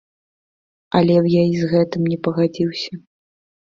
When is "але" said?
1.01-1.15